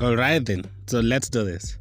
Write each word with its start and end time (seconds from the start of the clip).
All 0.00 0.16
right, 0.16 0.42
then. 0.42 0.64
So 0.86 1.00
let's 1.00 1.28
do 1.28 1.44
this. 1.44 1.76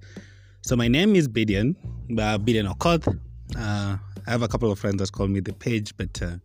So 0.61 0.75
my 0.75 0.89
name 0.89 1.15
is 1.15 1.29
Bidian, 1.29 1.77
uh, 2.19 2.37
Bidian 2.37 2.69
Okoth. 2.69 3.07
Uh, 3.55 3.97
I 4.27 4.29
have 4.29 4.41
a 4.41 4.47
couple 4.49 4.69
of 4.69 4.77
friends 4.77 4.97
that 4.97 5.09
call 5.13 5.29
me 5.29 5.39
the 5.39 5.53
page, 5.53 5.95
but 5.95 6.21
uh, 6.21 6.35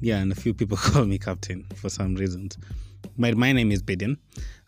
yeah, 0.00 0.16
and 0.16 0.32
a 0.32 0.34
few 0.34 0.54
people 0.54 0.76
call 0.80 1.04
me 1.04 1.18
captain 1.18 1.66
for 1.74 1.90
some 1.90 2.14
reasons. 2.14 2.56
But 3.18 3.36
my 3.36 3.52
name 3.52 3.70
is 3.70 3.82
Bidian, 3.82 4.16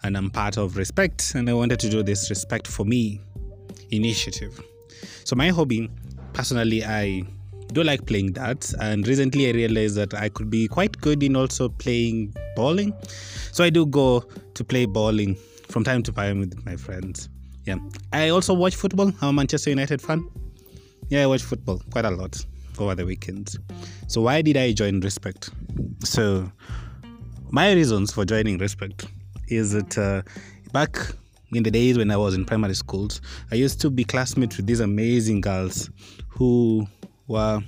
and 0.03 0.15
I'm 0.15 0.29
part 0.29 0.59
of 0.59 0.77
Respect, 0.77 1.35
and 1.35 1.49
I 1.49 1.55
wanted 1.55 1.81
to 1.81 1.89
do 1.89 2.03
this 2.03 2.29
Respect 2.29 2.69
for 2.69 2.85
Me 2.85 3.23
initiative. 3.91 4.61
So 5.25 5.37
my 5.37 5.49
hobby, 5.49 5.91
personally, 6.35 6.85
I 6.85 7.23
do 7.73 7.83
like 7.83 8.05
playing 8.05 8.33
darts, 8.33 8.75
and 8.75 9.09
recently 9.09 9.49
I 9.49 9.53
realized 9.53 9.97
that 9.97 10.13
I 10.13 10.29
could 10.29 10.51
be 10.51 10.69
quite 10.69 11.01
good 11.01 11.23
in 11.23 11.35
also 11.35 11.71
playing 11.71 12.35
bowling. 12.57 12.93
So 13.53 13.65
I 13.65 13.71
do 13.71 13.87
go 13.87 14.27
to 14.53 14.65
play 14.65 14.85
bowling 14.85 15.39
from 15.73 15.85
time 15.85 16.03
to 16.03 16.13
time 16.13 16.39
with 16.39 16.65
my 16.65 16.77
friends. 16.77 17.29
Yeah. 17.65 17.77
I 18.13 18.29
also 18.29 18.53
watch 18.53 18.77
football. 18.77 19.09
I'm 19.21 19.29
a 19.29 19.33
Manchester 19.33 19.71
United 19.71 20.03
fan. 20.03 20.29
Yeah, 21.09 21.23
I 21.23 21.27
watch 21.27 21.43
football 21.43 21.81
quite 21.91 22.05
a 22.05 22.11
lot 22.11 22.45
over 22.79 22.95
the 22.95 23.07
weekends. 23.07 23.59
So 24.07 24.21
why 24.21 24.43
did 24.43 24.57
I 24.57 24.73
join 24.73 25.01
Respect? 25.01 25.51
So 26.05 26.51
my 27.51 27.73
reasons 27.73 28.13
for 28.13 28.25
joining 28.25 28.59
Respect 28.59 29.07
is 29.49 29.73
that 29.73 29.99
uh, 29.99 30.23
back 30.73 30.99
in 31.53 31.63
the 31.63 31.71
days 31.71 31.99
when 31.99 32.11
I 32.11 32.17
was 32.17 32.35
in 32.35 32.45
primary 32.45 32.75
schools, 32.75 33.21
I 33.51 33.57
used 33.57 33.81
to 33.83 33.91
be 33.91 34.05
classmates 34.05 34.57
with 34.57 34.67
these 34.67 34.81
amazing 34.81 35.41
girls 35.41 35.91
who 36.29 36.87
were 37.29 37.63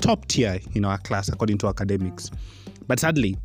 top 0.00 0.26
tier 0.28 0.60
in 0.74 0.84
our 0.84 0.98
class 0.98 1.28
according 1.28 1.58
to 1.58 1.68
academics. 1.68 2.30
But 2.86 3.00
sadly, 3.00 3.36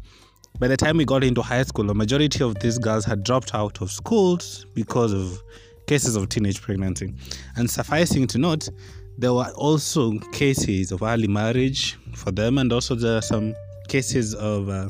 by 0.60 0.68
the 0.68 0.78
time 0.78 0.98
we 0.98 1.06
got 1.06 1.24
into 1.24 1.42
high 1.42 1.64
school, 1.64 1.90
a 1.90 1.94
majority 1.94 2.44
of 2.44 2.56
these 2.60 2.78
girls 2.78 3.06
had 3.06 3.24
dropped 3.24 3.56
out 3.56 3.82
of 3.82 3.92
schools 3.92 4.66
because 4.76 5.12
of 5.12 5.42
cases 5.88 6.16
of 6.16 6.30
teenage 6.30 6.62
pregnancy. 6.62 7.14
And 7.56 7.70
sufficing 7.70 8.28
to 8.28 8.38
note, 8.38 8.70
there 9.18 9.34
were 9.34 9.52
also 9.56 10.18
cases 10.32 10.92
of 10.92 11.02
early 11.02 11.28
marriage 11.28 11.98
for 12.16 12.32
them, 12.32 12.58
and 12.58 12.72
also 12.72 12.96
there 12.96 13.18
are 13.18 13.22
some 13.22 13.56
cases 13.88 14.34
of 14.36 14.70
uh, 14.70 14.88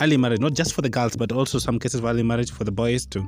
early 0.00 0.16
marriage, 0.16 0.40
not 0.40 0.54
just 0.54 0.74
for 0.74 0.82
the 0.82 0.88
girls, 0.88 1.16
but 1.16 1.32
also 1.32 1.58
some 1.58 1.78
cases 1.78 2.00
of 2.00 2.04
early 2.04 2.22
marriage 2.22 2.52
for 2.52 2.64
the 2.64 2.72
boys 2.72 3.04
too. 3.04 3.24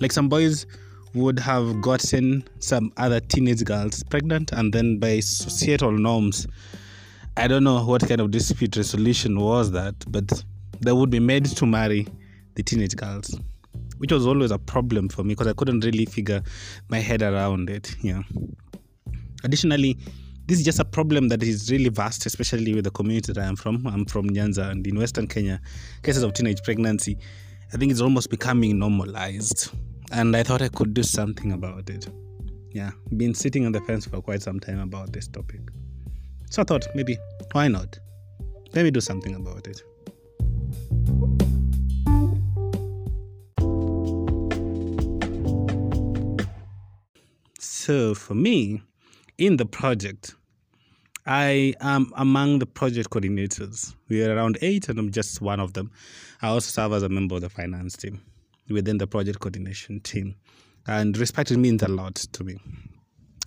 Like 0.00 0.12
some 0.12 0.28
boys 0.28 0.66
would 1.14 1.38
have 1.38 1.80
gotten 1.80 2.44
some 2.58 2.92
other 2.98 3.20
teenage 3.20 3.64
girls 3.64 4.02
pregnant, 4.02 4.52
and 4.52 4.72
then 4.72 4.98
by 4.98 5.20
societal 5.20 5.92
norms, 5.92 6.46
I 7.36 7.48
don't 7.48 7.64
know 7.64 7.84
what 7.84 8.06
kind 8.06 8.20
of 8.20 8.30
dispute 8.30 8.76
resolution 8.76 9.40
was 9.40 9.70
that, 9.72 9.94
but 10.08 10.44
they 10.80 10.92
would 10.92 11.10
be 11.10 11.20
made 11.20 11.44
to 11.46 11.66
marry 11.66 12.06
the 12.54 12.62
teenage 12.62 12.96
girls, 12.96 13.38
which 13.98 14.12
was 14.12 14.26
always 14.26 14.50
a 14.50 14.58
problem 14.58 15.08
for 15.08 15.22
me 15.22 15.34
because 15.34 15.46
I 15.46 15.52
couldn't 15.52 15.84
really 15.84 16.06
figure 16.06 16.42
my 16.88 16.98
head 16.98 17.22
around 17.22 17.70
it. 17.70 17.94
Yeah. 18.02 18.22
Additionally, 19.44 19.98
this 20.46 20.58
is 20.58 20.64
just 20.64 20.78
a 20.78 20.84
problem 20.84 21.28
that 21.28 21.42
is 21.42 21.70
really 21.70 21.88
vast, 21.88 22.24
especially 22.24 22.74
with 22.74 22.84
the 22.84 22.90
community 22.90 23.32
that 23.32 23.42
I'm 23.42 23.56
from. 23.56 23.86
I'm 23.86 24.04
from 24.04 24.28
Nyanza, 24.28 24.70
and 24.70 24.86
in 24.86 24.98
Western 24.98 25.26
Kenya, 25.26 25.60
cases 26.02 26.22
of 26.22 26.34
teenage 26.34 26.62
pregnancy, 26.62 27.18
I 27.74 27.76
think 27.76 27.90
it's 27.90 28.00
almost 28.00 28.30
becoming 28.30 28.78
normalized. 28.78 29.70
And 30.12 30.36
I 30.36 30.44
thought 30.44 30.62
I 30.62 30.68
could 30.68 30.94
do 30.94 31.02
something 31.02 31.52
about 31.52 31.90
it. 31.90 32.08
Yeah, 32.70 32.92
been 33.16 33.34
sitting 33.34 33.66
on 33.66 33.72
the 33.72 33.80
fence 33.80 34.06
for 34.06 34.20
quite 34.20 34.42
some 34.42 34.60
time 34.60 34.78
about 34.78 35.12
this 35.12 35.26
topic. 35.26 35.60
So 36.50 36.62
I 36.62 36.64
thought 36.64 36.86
maybe 36.94 37.18
why 37.52 37.66
not? 37.68 37.98
Let 38.72 38.84
me 38.84 38.90
do 38.90 39.00
something 39.00 39.34
about 39.34 39.66
it. 39.66 39.82
So 47.86 48.16
for 48.16 48.34
me, 48.34 48.82
in 49.38 49.58
the 49.58 49.64
project, 49.64 50.34
I 51.24 51.72
am 51.80 52.12
among 52.16 52.58
the 52.58 52.66
project 52.66 53.10
coordinators. 53.10 53.94
We 54.08 54.24
are 54.24 54.34
around 54.34 54.58
eight, 54.60 54.88
and 54.88 54.98
I'm 54.98 55.12
just 55.12 55.40
one 55.40 55.60
of 55.60 55.74
them. 55.74 55.92
I 56.42 56.48
also 56.48 56.68
serve 56.68 56.94
as 56.94 57.04
a 57.04 57.08
member 57.08 57.36
of 57.36 57.42
the 57.42 57.48
finance 57.48 57.96
team 57.96 58.20
within 58.68 58.98
the 58.98 59.06
project 59.06 59.38
coordination 59.38 60.00
team. 60.00 60.34
And 60.88 61.16
respect 61.16 61.52
means 61.52 61.80
a 61.84 61.86
lot 61.86 62.16
to 62.16 62.42
me. 62.42 62.58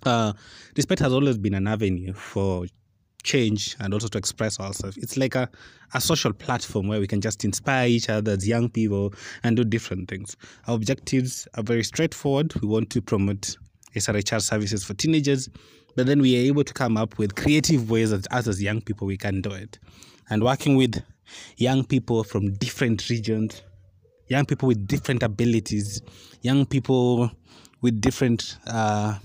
Uh, 0.06 0.32
respect 0.74 1.02
has 1.02 1.12
always 1.12 1.36
been 1.36 1.52
an 1.52 1.66
avenue 1.66 2.14
for 2.14 2.64
change 3.22 3.76
and 3.78 3.92
also 3.92 4.08
to 4.08 4.16
express 4.16 4.58
ourselves. 4.58 4.96
It's 4.96 5.18
like 5.18 5.34
a, 5.34 5.50
a 5.92 6.00
social 6.00 6.32
platform 6.32 6.88
where 6.88 7.00
we 7.00 7.06
can 7.06 7.20
just 7.20 7.44
inspire 7.44 7.88
each 7.88 8.08
other 8.08 8.32
as 8.32 8.48
young 8.48 8.70
people 8.70 9.12
and 9.42 9.54
do 9.54 9.64
different 9.64 10.08
things. 10.08 10.34
Our 10.66 10.76
objectives 10.76 11.46
are 11.58 11.62
very 11.62 11.84
straightforward. 11.84 12.54
We 12.62 12.68
want 12.68 12.88
to 12.88 13.02
promote 13.02 13.58
SRHR 13.96 14.40
services 14.40 14.84
for 14.84 14.94
teenagers, 14.94 15.48
but 15.96 16.06
then 16.06 16.20
we 16.20 16.36
are 16.36 16.46
able 16.46 16.64
to 16.64 16.72
come 16.72 16.96
up 16.96 17.18
with 17.18 17.34
creative 17.34 17.90
ways 17.90 18.10
that 18.10 18.32
us 18.32 18.46
as 18.46 18.62
young 18.62 18.80
people 18.80 19.06
we 19.06 19.16
can 19.16 19.40
do 19.40 19.50
it. 19.50 19.78
And 20.28 20.44
working 20.44 20.76
with 20.76 21.02
young 21.56 21.84
people 21.84 22.24
from 22.24 22.52
different 22.54 23.08
regions, 23.08 23.62
young 24.28 24.46
people 24.46 24.68
with 24.68 24.86
different 24.86 25.22
abilities, 25.22 26.00
young 26.42 26.66
people 26.66 27.30
with 27.82 28.00
different 28.00 28.56
uh, 28.66 29.18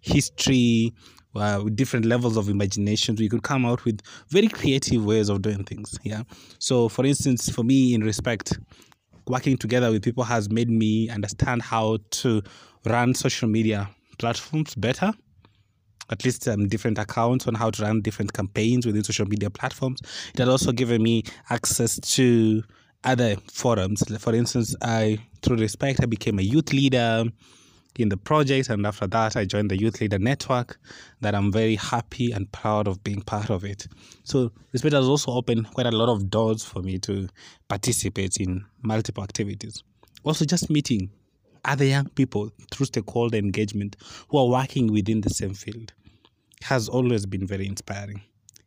history, 0.00 0.92
uh, 1.34 1.60
with 1.64 1.76
different 1.76 2.04
levels 2.04 2.36
of 2.36 2.48
imagination, 2.48 3.16
we 3.16 3.28
could 3.28 3.42
come 3.42 3.64
out 3.64 3.84
with 3.84 4.00
very 4.28 4.48
creative 4.48 5.04
ways 5.04 5.28
of 5.28 5.42
doing 5.42 5.64
things. 5.64 5.98
Yeah. 6.02 6.22
So, 6.58 6.88
for 6.88 7.06
instance, 7.06 7.48
for 7.48 7.62
me, 7.62 7.94
in 7.94 8.02
respect, 8.02 8.58
working 9.26 9.56
together 9.56 9.90
with 9.90 10.02
people 10.02 10.24
has 10.24 10.50
made 10.50 10.68
me 10.68 11.08
understand 11.08 11.62
how 11.62 11.98
to 12.10 12.42
run 12.84 13.14
social 13.14 13.48
media 13.48 13.88
platforms 14.18 14.74
better 14.74 15.12
at 16.10 16.24
least 16.24 16.46
um, 16.46 16.68
different 16.68 16.98
accounts 16.98 17.46
on 17.46 17.54
how 17.54 17.70
to 17.70 17.82
run 17.82 18.02
different 18.02 18.32
campaigns 18.32 18.84
within 18.84 19.02
social 19.02 19.26
media 19.26 19.48
platforms. 19.48 20.00
It 20.34 20.40
has 20.40 20.48
also 20.48 20.70
given 20.70 21.02
me 21.02 21.22
access 21.48 21.98
to 22.16 22.62
other 23.04 23.36
forums. 23.50 24.02
For 24.20 24.34
instance, 24.34 24.76
I, 24.82 25.18
through 25.42 25.56
Respect, 25.56 26.00
I 26.02 26.06
became 26.06 26.38
a 26.38 26.42
youth 26.42 26.72
leader 26.72 27.24
in 27.98 28.08
the 28.08 28.16
project, 28.16 28.70
and 28.70 28.86
after 28.86 29.06
that, 29.06 29.36
I 29.36 29.44
joined 29.44 29.70
the 29.70 29.78
Youth 29.78 30.00
Leader 30.00 30.18
Network. 30.18 30.78
That 31.20 31.34
I'm 31.34 31.52
very 31.52 31.76
happy 31.76 32.32
and 32.32 32.50
proud 32.50 32.88
of 32.88 33.04
being 33.04 33.20
part 33.20 33.50
of 33.50 33.64
it. 33.64 33.86
So 34.24 34.50
Respect 34.72 34.94
has 34.94 35.06
also 35.06 35.32
opened 35.32 35.70
quite 35.72 35.86
a 35.86 35.90
lot 35.90 36.08
of 36.08 36.30
doors 36.30 36.64
for 36.64 36.80
me 36.80 36.98
to 37.00 37.28
participate 37.68 38.38
in 38.38 38.64
multiple 38.82 39.22
activities. 39.22 39.82
Also, 40.24 40.44
just 40.44 40.70
meeting 40.70 41.10
other 41.64 41.84
young 41.84 42.06
people 42.10 42.50
through 42.70 42.86
stakeholder 42.86 43.36
engagement 43.38 43.96
who 44.28 44.38
are 44.38 44.48
working 44.48 44.92
within 44.92 45.20
the 45.20 45.30
same 45.30 45.54
field 45.54 45.92
has 46.62 46.88
always 46.88 47.26
been 47.26 47.46
very 47.46 47.66
inspiring. 47.66 48.22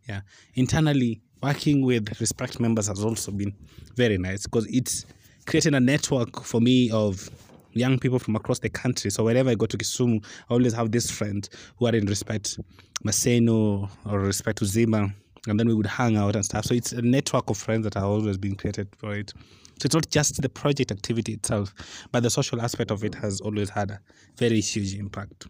Yeah, 0.07 0.21
internally 0.53 1.21
working 1.41 1.81
with 1.83 2.19
respect 2.19 2.59
members 2.59 2.87
has 2.87 3.03
also 3.03 3.31
been 3.31 3.53
very 3.95 4.17
nice 4.17 4.43
because 4.43 4.65
it's 4.67 5.05
creating 5.45 5.73
a 5.73 5.79
network 5.79 6.43
for 6.43 6.61
me 6.61 6.91
of 6.91 7.29
young 7.73 7.99
people 7.99 8.19
from 8.19 8.35
across 8.35 8.59
the 8.59 8.69
country. 8.69 9.11
So 9.11 9.23
whenever 9.23 9.49
I 9.49 9.55
go 9.55 9.65
to 9.65 9.77
Kisumu, 9.77 10.23
I 10.49 10.53
always 10.53 10.73
have 10.73 10.91
this 10.91 11.11
friend 11.11 11.47
who 11.77 11.87
are 11.87 11.95
in 11.95 12.05
respect 12.05 12.59
Maseno 13.05 13.89
or 14.05 14.19
respect 14.19 14.59
to 14.59 14.65
Zima, 14.65 15.13
and 15.47 15.59
then 15.59 15.67
we 15.67 15.73
would 15.73 15.85
hang 15.85 16.17
out 16.17 16.35
and 16.35 16.45
stuff. 16.45 16.65
So 16.65 16.73
it's 16.73 16.93
a 16.93 17.01
network 17.01 17.49
of 17.49 17.57
friends 17.57 17.83
that 17.83 17.93
have 17.95 18.05
always 18.05 18.37
been 18.37 18.55
created 18.55 18.87
for 18.97 19.13
it. 19.13 19.33
So 19.79 19.87
it's 19.87 19.95
not 19.95 20.09
just 20.09 20.41
the 20.41 20.47
project 20.47 20.91
activity 20.91 21.33
itself, 21.33 21.73
but 22.11 22.23
the 22.23 22.29
social 22.29 22.61
aspect 22.61 22.91
of 22.91 23.03
it 23.03 23.13
has 23.15 23.41
always 23.41 23.69
had 23.69 23.91
a 23.91 23.99
very 24.37 24.61
huge 24.61 24.95
impact, 24.95 25.47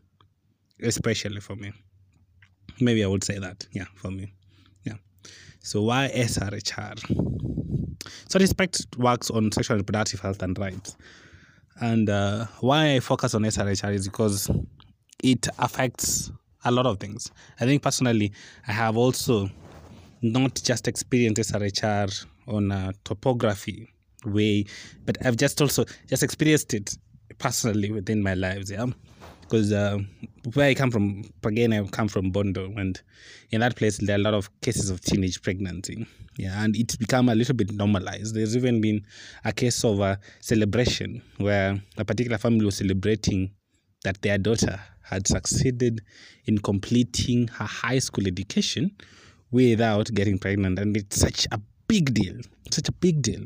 especially 0.81 1.41
for 1.41 1.55
me. 1.55 1.71
Maybe 2.81 3.03
I 3.03 3.07
would 3.07 3.23
say 3.23 3.37
that, 3.37 3.67
yeah, 3.71 3.85
for 3.95 4.09
me. 4.09 4.33
Yeah. 4.83 4.95
So 5.59 5.83
why 5.83 6.11
SRHR? 6.13 6.99
So 8.27 8.39
Respect 8.39 8.85
works 8.97 9.29
on 9.29 9.51
sexual 9.51 9.75
and 9.75 9.81
reproductive 9.81 10.21
health 10.21 10.41
and 10.41 10.57
rights. 10.57 10.97
And 11.79 12.09
uh, 12.09 12.45
why 12.61 12.95
I 12.95 12.99
focus 13.01 13.35
on 13.35 13.43
SRHR 13.43 13.93
is 13.93 14.07
because 14.07 14.49
it 15.23 15.47
affects 15.59 16.31
a 16.63 16.71
lot 16.71 16.87
of 16.87 16.99
things. 16.99 17.31
I 17.59 17.65
think 17.65 17.83
personally, 17.83 18.31
I 18.67 18.71
have 18.71 18.97
also 18.97 19.49
not 20.23 20.59
just 20.63 20.87
experienced 20.87 21.53
SRHR 21.53 22.25
on 22.47 22.71
a 22.71 22.93
topography 23.03 23.89
way, 24.25 24.65
but 25.05 25.17
I've 25.25 25.37
just 25.37 25.61
also 25.61 25.85
just 26.07 26.23
experienced 26.23 26.73
it 26.73 26.97
personally 27.37 27.91
within 27.91 28.21
my 28.23 28.33
lives. 28.33 28.71
Yeah, 28.71 28.87
because 29.41 29.71
uh, 29.71 29.99
where 30.53 30.69
I 30.69 30.73
come 30.73 30.91
from, 30.91 31.23
again, 31.43 31.73
I 31.73 31.83
come 31.85 32.07
from 32.07 32.31
Bondo, 32.31 32.73
and 32.75 32.99
in 33.51 33.61
that 33.61 33.75
place 33.75 33.97
there 33.97 34.15
are 34.15 34.19
a 34.19 34.23
lot 34.23 34.33
of 34.33 34.49
cases 34.61 34.89
of 34.89 35.01
teenage 35.01 35.41
pregnancy. 35.41 36.05
Yeah, 36.37 36.63
and 36.63 36.75
it's 36.75 36.95
become 36.95 37.29
a 37.29 37.35
little 37.35 37.55
bit 37.55 37.71
normalized. 37.71 38.35
There's 38.35 38.57
even 38.57 38.81
been 38.81 39.05
a 39.45 39.53
case 39.53 39.83
of 39.83 39.99
a 39.99 40.19
celebration 40.41 41.21
where 41.37 41.81
a 41.97 42.05
particular 42.05 42.37
family 42.37 42.65
was 42.65 42.77
celebrating 42.77 43.51
that 44.03 44.21
their 44.21 44.37
daughter 44.37 44.79
had 45.01 45.27
succeeded 45.27 46.01
in 46.45 46.57
completing 46.57 47.47
her 47.47 47.65
high 47.65 47.99
school 47.99 48.27
education 48.27 48.91
without 49.51 50.11
getting 50.13 50.37
pregnant, 50.37 50.79
and 50.79 50.97
it's 50.97 51.19
such 51.19 51.47
a 51.51 51.59
big 51.87 52.13
deal, 52.13 52.35
such 52.71 52.89
a 52.89 52.91
big 52.91 53.21
deal 53.21 53.45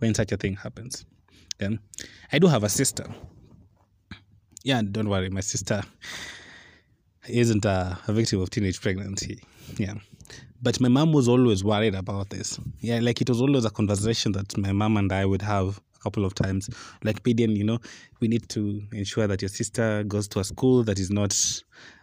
when 0.00 0.14
such 0.14 0.32
a 0.32 0.36
thing 0.36 0.56
happens. 0.56 1.06
Then 1.58 1.78
I 2.32 2.38
do 2.38 2.48
have 2.48 2.64
a 2.64 2.68
sister. 2.68 3.06
Yeah, 4.64 4.82
don't 4.82 5.08
worry, 5.08 5.30
my 5.30 5.40
sister 5.40 5.82
isn't 7.28 7.64
a, 7.64 7.98
a 8.08 8.12
victim 8.12 8.40
of 8.40 8.50
teenage 8.50 8.80
pregnancy. 8.80 9.42
Yeah. 9.76 9.94
But 10.62 10.80
my 10.80 10.88
mom 10.88 11.12
was 11.12 11.28
always 11.28 11.64
worried 11.64 11.94
about 11.94 12.30
this. 12.30 12.58
Yeah, 12.80 12.98
like 13.00 13.20
it 13.20 13.28
was 13.28 13.40
always 13.40 13.64
a 13.64 13.70
conversation 13.70 14.32
that 14.32 14.56
my 14.58 14.72
mom 14.72 14.96
and 14.96 15.10
I 15.12 15.24
would 15.24 15.42
have 15.42 15.80
a 15.96 15.98
couple 16.02 16.24
of 16.24 16.34
times. 16.34 16.68
Like, 17.02 17.22
Pedian, 17.22 17.56
you 17.56 17.64
know, 17.64 17.78
we 18.20 18.28
need 18.28 18.48
to 18.50 18.82
ensure 18.92 19.26
that 19.26 19.40
your 19.40 19.48
sister 19.48 20.04
goes 20.04 20.28
to 20.28 20.40
a 20.40 20.44
school 20.44 20.82
that 20.84 20.98
is 20.98 21.10
not 21.10 21.34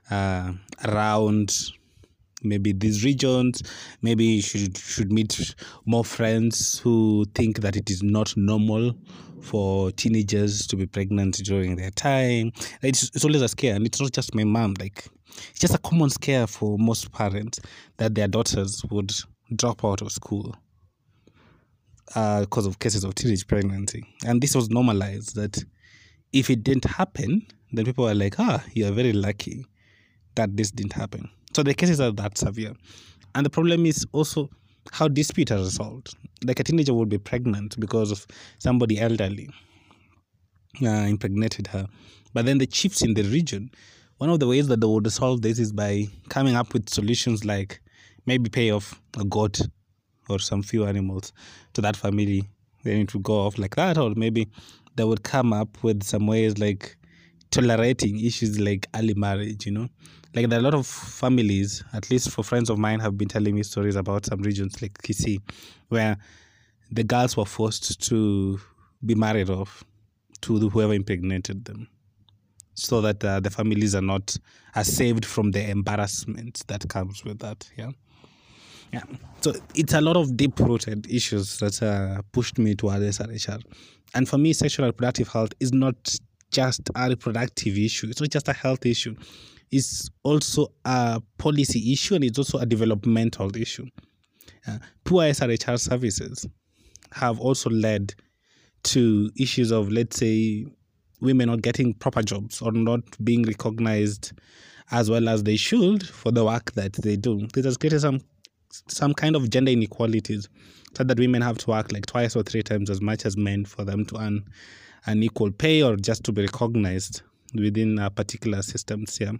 uh, 0.09 0.53
around 0.85 1.53
maybe 2.43 2.71
these 2.71 3.03
regions 3.03 3.63
maybe 4.01 4.23
you 4.23 4.41
should 4.41 4.77
should 4.77 5.11
meet 5.11 5.55
more 5.85 6.05
friends 6.05 6.79
who 6.79 7.25
think 7.33 7.61
that 7.61 7.75
it 7.75 7.89
is 7.89 8.03
not 8.03 8.35
normal 8.37 8.93
for 9.41 9.91
teenagers 9.91 10.67
to 10.67 10.75
be 10.75 10.85
pregnant 10.85 11.35
during 11.43 11.75
their 11.75 11.91
time. 11.91 12.51
It's, 12.81 13.03
it's 13.03 13.23
always 13.23 13.41
a 13.41 13.47
scare 13.47 13.75
and 13.75 13.85
it's 13.85 14.01
not 14.01 14.11
just 14.11 14.35
my 14.35 14.43
mom 14.43 14.73
like 14.79 15.07
it's 15.49 15.59
just 15.59 15.75
a 15.75 15.79
common 15.79 16.09
scare 16.09 16.47
for 16.47 16.77
most 16.77 17.11
parents 17.11 17.59
that 17.97 18.15
their 18.15 18.27
daughters 18.27 18.83
would 18.89 19.11
drop 19.55 19.85
out 19.85 20.01
of 20.01 20.11
school 20.11 20.55
uh, 22.15 22.41
because 22.41 22.65
of 22.65 22.79
cases 22.79 23.03
of 23.03 23.13
teenage 23.15 23.47
pregnancy. 23.47 24.03
And 24.25 24.41
this 24.41 24.55
was 24.55 24.69
normalized 24.69 25.35
that 25.35 25.63
if 26.33 26.49
it 26.49 26.63
didn't 26.63 26.85
happen 26.85 27.45
then 27.71 27.85
people 27.85 28.05
were 28.05 28.15
like 28.15 28.39
ah 28.39 28.63
you're 28.73 28.91
very 28.91 29.13
lucky 29.13 29.65
that 30.35 30.55
this 30.55 30.71
didn't 30.71 30.93
happen 30.93 31.29
so 31.57 31.63
the 31.63 31.73
cases 31.73 31.99
are 31.99 32.11
that 32.11 32.37
severe. 32.37 32.73
And 33.33 33.43
the 33.43 33.49
problem 33.49 33.87
is 33.87 34.05
also 34.11 34.47
how 34.91 35.07
disputes 35.07 35.51
are 35.51 35.57
resolved. 35.57 36.13
Like 36.45 36.59
a 36.59 36.63
teenager 36.63 36.93
would 36.93 37.09
be 37.09 37.17
pregnant 37.17 37.79
because 37.79 38.11
of 38.11 38.27
somebody 38.59 38.99
elderly 38.99 39.49
uh, 40.83 40.87
impregnated 40.87 41.65
her. 41.65 41.87
But 42.35 42.45
then 42.45 42.59
the 42.59 42.67
chiefs 42.67 43.01
in 43.01 43.15
the 43.15 43.23
region, 43.23 43.71
one 44.19 44.29
of 44.29 44.39
the 44.39 44.45
ways 44.45 44.67
that 44.67 44.81
they 44.81 44.85
would 44.85 45.05
resolve 45.05 45.41
this 45.41 45.57
is 45.57 45.71
by 45.71 46.05
coming 46.29 46.55
up 46.55 46.75
with 46.75 46.89
solutions 46.89 47.43
like 47.43 47.81
maybe 48.27 48.51
pay 48.51 48.69
off 48.69 49.01
a 49.19 49.25
goat 49.25 49.59
or 50.29 50.37
some 50.37 50.61
few 50.61 50.85
animals 50.85 51.33
to 51.73 51.81
that 51.81 51.95
family. 51.95 52.47
They 52.83 52.97
need 52.97 53.09
to 53.09 53.19
go 53.19 53.33
off 53.33 53.57
like 53.57 53.77
that, 53.77 53.97
or 53.97 54.13
maybe 54.15 54.47
they 54.95 55.05
would 55.05 55.23
come 55.23 55.53
up 55.53 55.83
with 55.83 56.03
some 56.03 56.27
ways 56.27 56.59
like 56.59 56.95
tolerating 57.49 58.23
issues 58.23 58.59
like 58.59 58.85
early 58.93 59.15
marriage, 59.15 59.65
you 59.65 59.71
know, 59.71 59.87
like 60.33 60.49
there 60.49 60.59
are 60.59 60.61
a 60.61 60.63
lot 60.63 60.73
of 60.73 60.85
families, 60.85 61.83
at 61.93 62.09
least 62.09 62.29
for 62.29 62.43
friends 62.43 62.69
of 62.69 62.77
mine, 62.77 62.99
have 62.99 63.17
been 63.17 63.27
telling 63.27 63.55
me 63.55 63.63
stories 63.63 63.95
about 63.95 64.25
some 64.25 64.41
regions 64.41 64.81
like 64.81 64.93
Kisii, 65.01 65.41
where 65.89 66.17
the 66.91 67.03
girls 67.03 67.37
were 67.37 67.45
forced 67.45 68.01
to 68.07 68.59
be 69.05 69.15
married 69.15 69.49
off 69.49 69.83
to 70.41 70.69
whoever 70.69 70.93
impregnated 70.93 71.65
them, 71.65 71.87
so 72.73 73.01
that 73.01 73.23
uh, 73.23 73.39
the 73.39 73.49
families 73.49 73.95
are 73.95 74.01
not 74.01 74.35
are 74.75 74.83
saved 74.83 75.25
from 75.25 75.51
the 75.51 75.69
embarrassment 75.69 76.63
that 76.67 76.87
comes 76.89 77.23
with 77.23 77.39
that. 77.39 77.69
Yeah. 77.77 77.91
Yeah. 78.93 79.03
So 79.41 79.53
it's 79.75 79.93
a 79.93 80.01
lot 80.01 80.15
of 80.15 80.37
deep 80.37 80.59
rooted 80.59 81.11
issues 81.11 81.59
that 81.59 81.81
uh, 81.83 82.21
pushed 82.31 82.57
me 82.57 82.73
toward 82.73 83.01
SRHR. 83.01 83.61
And 84.13 84.29
for 84.29 84.37
me, 84.37 84.53
sexual 84.53 84.85
reproductive 84.85 85.27
health 85.27 85.51
is 85.59 85.73
not 85.73 86.15
just 86.51 86.89
a 86.95 87.09
reproductive 87.09 87.77
issue, 87.77 88.07
it's 88.07 88.21
not 88.21 88.29
just 88.29 88.47
a 88.47 88.53
health 88.53 88.85
issue 88.85 89.15
is 89.71 90.09
also 90.23 90.67
a 90.85 91.21
policy 91.37 91.91
issue 91.91 92.15
and 92.15 92.23
it's 92.23 92.37
also 92.37 92.59
a 92.59 92.65
developmental 92.65 93.55
issue. 93.55 93.85
Uh, 94.67 94.77
poor 95.03 95.23
SRHR 95.23 95.79
services 95.79 96.45
have 97.13 97.39
also 97.39 97.69
led 97.69 98.13
to 98.83 99.29
issues 99.37 99.71
of, 99.71 99.91
let's 99.91 100.17
say, 100.17 100.65
women 101.21 101.49
not 101.49 101.61
getting 101.61 101.93
proper 101.93 102.21
jobs 102.21 102.61
or 102.61 102.71
not 102.71 103.01
being 103.23 103.43
recognized 103.43 104.33
as 104.91 105.09
well 105.09 105.27
as 105.27 105.43
they 105.43 105.57
should 105.57 106.07
for 106.07 106.31
the 106.31 106.45
work 106.45 106.71
that 106.73 106.93
they 106.93 107.15
do. 107.15 107.47
This 107.53 107.65
has 107.65 107.77
created 107.77 108.01
some 108.01 108.21
some 108.89 109.13
kind 109.13 109.35
of 109.35 109.49
gender 109.49 109.71
inequalities, 109.71 110.49
so 110.95 111.03
that 111.03 111.17
women 111.17 111.41
have 111.41 111.57
to 111.57 111.69
work 111.69 111.91
like 111.91 112.05
twice 112.05 112.35
or 112.35 112.43
three 112.43 112.61
times 112.61 112.89
as 112.89 113.01
much 113.01 113.25
as 113.25 113.37
men 113.37 113.65
for 113.65 113.83
them 113.83 114.05
to 114.05 114.17
earn 114.17 114.43
an 115.05 115.23
equal 115.23 115.51
pay 115.51 115.81
or 115.81 115.95
just 115.95 116.23
to 116.25 116.31
be 116.31 116.41
recognized 116.41 117.21
within 117.55 117.97
a 117.97 118.09
particular 118.09 118.61
systems. 118.61 119.17
Yeah 119.19 119.31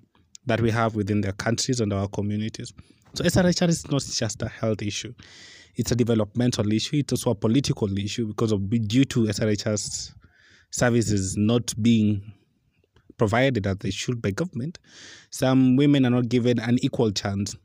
that 0.47 0.61
we 0.61 0.71
have 0.71 0.95
within 0.95 1.21
their 1.21 1.33
countries 1.33 1.79
and 1.79 1.93
our 1.93 2.07
communities. 2.07 2.73
So 3.13 3.23
SRHR 3.23 3.69
is 3.69 3.89
not 3.89 4.03
just 4.03 4.41
a 4.41 4.47
health 4.47 4.81
issue; 4.81 5.13
it's 5.75 5.91
a 5.91 5.95
developmental 5.95 6.71
issue. 6.73 6.97
It's 6.97 7.13
also 7.13 7.31
a 7.31 7.35
political 7.35 7.95
issue 7.97 8.27
because 8.27 8.51
of 8.51 8.69
due 8.87 9.05
to 9.05 9.25
SRHR's 9.25 10.13
services 10.71 11.37
not 11.37 11.73
being 11.81 12.33
provided 13.17 13.65
as 13.65 13.77
they 13.77 13.91
should 13.91 14.21
by 14.21 14.31
government. 14.31 14.79
Some 15.29 15.75
women 15.75 16.05
are 16.05 16.11
not 16.11 16.29
given 16.29 16.59
an 16.59 16.77
equal 16.81 17.11
chance 17.11 17.55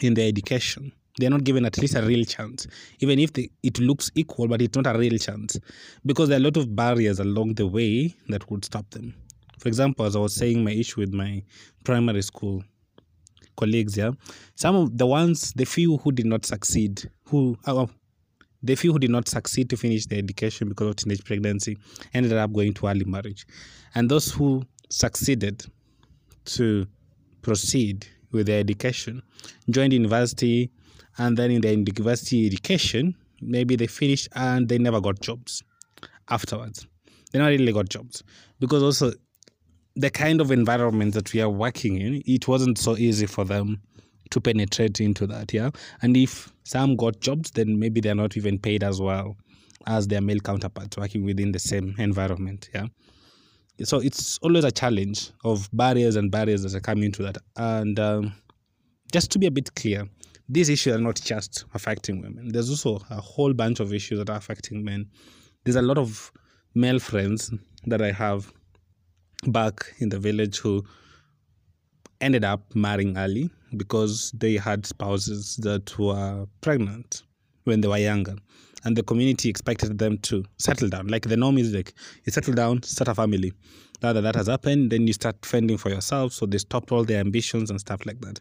in 0.00 0.14
their 0.14 0.28
education. 0.28 0.92
They're 1.18 1.30
not 1.30 1.44
given 1.44 1.64
at 1.64 1.78
least 1.78 1.94
a 1.94 2.02
real 2.02 2.24
chance, 2.24 2.66
even 3.00 3.18
if 3.18 3.32
they, 3.32 3.48
it 3.62 3.78
looks 3.78 4.10
equal, 4.14 4.48
but 4.48 4.60
it's 4.60 4.76
not 4.76 4.86
a 4.86 4.98
real 4.98 5.16
chance, 5.16 5.58
because 6.04 6.28
there 6.28 6.36
are 6.36 6.42
a 6.42 6.44
lot 6.44 6.58
of 6.58 6.76
barriers 6.76 7.18
along 7.20 7.54
the 7.54 7.66
way 7.66 8.14
that 8.28 8.50
would 8.50 8.64
stop 8.66 8.90
them. 8.90 9.14
For 9.58 9.68
example, 9.68 10.04
as 10.06 10.16
I 10.16 10.18
was 10.18 10.34
saying, 10.34 10.62
my 10.62 10.72
issue 10.72 11.00
with 11.00 11.12
my 11.12 11.42
primary 11.84 12.22
school 12.22 12.62
colleagues, 13.56 13.96
yeah, 13.96 14.10
some 14.54 14.76
of 14.76 14.98
the 14.98 15.06
ones, 15.06 15.52
the 15.56 15.64
few 15.64 15.96
who 15.98 16.12
did 16.12 16.26
not 16.26 16.44
succeed, 16.44 17.10
who, 17.24 17.56
uh, 17.66 17.86
the 18.62 18.74
few 18.74 18.92
who 18.92 18.98
did 18.98 19.10
not 19.10 19.28
succeed 19.28 19.70
to 19.70 19.76
finish 19.76 20.06
their 20.06 20.18
education 20.18 20.68
because 20.68 20.88
of 20.88 20.96
teenage 20.96 21.24
pregnancy 21.24 21.78
ended 22.12 22.32
up 22.32 22.52
going 22.52 22.74
to 22.74 22.86
early 22.86 23.04
marriage. 23.04 23.46
And 23.94 24.10
those 24.10 24.30
who 24.30 24.62
succeeded 24.90 25.64
to 26.46 26.86
proceed 27.42 28.06
with 28.32 28.46
their 28.46 28.60
education 28.60 29.22
joined 29.70 29.92
university 29.92 30.70
and 31.18 31.36
then 31.36 31.50
in 31.50 31.60
their 31.60 31.72
university 31.72 32.46
education 32.46 33.14
maybe 33.40 33.76
they 33.76 33.86
finished 33.86 34.28
and 34.34 34.68
they 34.68 34.78
never 34.78 35.00
got 35.00 35.20
jobs 35.20 35.62
afterwards 36.28 36.86
they 37.32 37.38
never 37.38 37.50
really 37.50 37.72
got 37.72 37.88
jobs 37.88 38.22
because 38.60 38.82
also 38.82 39.12
the 39.96 40.10
kind 40.10 40.40
of 40.40 40.50
environment 40.50 41.14
that 41.14 41.32
we 41.32 41.40
are 41.40 41.50
working 41.50 42.00
in, 42.00 42.22
it 42.26 42.46
wasn't 42.46 42.78
so 42.78 42.96
easy 42.96 43.26
for 43.26 43.44
them 43.44 43.80
to 44.30 44.40
penetrate 44.40 45.00
into 45.00 45.26
that. 45.26 45.52
Yeah. 45.52 45.70
And 46.02 46.16
if 46.16 46.52
some 46.64 46.96
got 46.96 47.20
jobs, 47.20 47.50
then 47.52 47.78
maybe 47.78 48.00
they're 48.00 48.14
not 48.14 48.36
even 48.36 48.58
paid 48.58 48.84
as 48.84 49.00
well 49.00 49.36
as 49.86 50.08
their 50.08 50.20
male 50.20 50.40
counterparts 50.40 50.96
working 50.96 51.24
within 51.24 51.52
the 51.52 51.58
same 51.58 51.94
environment. 51.98 52.68
Yeah. 52.74 52.86
So 53.84 54.00
it's 54.00 54.38
always 54.38 54.64
a 54.64 54.70
challenge 54.70 55.30
of 55.44 55.68
barriers 55.72 56.16
and 56.16 56.30
barriers 56.30 56.62
that 56.62 56.74
are 56.74 56.80
coming 56.80 57.04
into 57.04 57.22
that. 57.22 57.38
And 57.56 57.98
um, 58.00 58.34
just 59.12 59.30
to 59.32 59.38
be 59.38 59.46
a 59.46 59.50
bit 59.50 59.74
clear, 59.76 60.08
these 60.48 60.68
issues 60.68 60.94
are 60.94 61.00
not 61.00 61.20
just 61.22 61.64
affecting 61.74 62.20
women. 62.20 62.48
There's 62.48 62.70
also 62.70 63.00
a 63.10 63.20
whole 63.20 63.52
bunch 63.52 63.80
of 63.80 63.92
issues 63.92 64.18
that 64.18 64.30
are 64.30 64.36
affecting 64.36 64.84
men. 64.84 65.06
There's 65.64 65.76
a 65.76 65.82
lot 65.82 65.98
of 65.98 66.32
male 66.74 66.98
friends 66.98 67.50
that 67.86 68.02
I 68.02 68.12
have 68.12 68.52
back 69.46 69.94
in 69.98 70.08
the 70.08 70.18
village 70.18 70.58
who 70.58 70.84
ended 72.20 72.44
up 72.44 72.74
marrying 72.74 73.16
early 73.16 73.50
because 73.76 74.30
they 74.32 74.54
had 74.54 74.86
spouses 74.86 75.56
that 75.56 75.98
were 75.98 76.46
pregnant 76.60 77.22
when 77.64 77.80
they 77.80 77.88
were 77.88 77.98
younger. 77.98 78.36
And 78.84 78.96
the 78.96 79.02
community 79.02 79.48
expected 79.48 79.98
them 79.98 80.18
to 80.18 80.44
settle 80.58 80.88
down. 80.88 81.08
Like 81.08 81.28
the 81.28 81.36
norm 81.36 81.58
is 81.58 81.74
like 81.74 81.92
you 82.24 82.32
settle 82.32 82.54
down, 82.54 82.82
start 82.82 83.08
a 83.08 83.14
family. 83.14 83.52
Now 84.02 84.12
that 84.12 84.20
that 84.20 84.36
has 84.36 84.46
happened, 84.46 84.92
then 84.92 85.06
you 85.06 85.12
start 85.12 85.44
fending 85.44 85.76
for 85.76 85.88
yourself. 85.88 86.32
So 86.32 86.46
they 86.46 86.58
stopped 86.58 86.92
all 86.92 87.04
their 87.04 87.18
ambitions 87.18 87.70
and 87.70 87.80
stuff 87.80 88.06
like 88.06 88.20
that. 88.20 88.40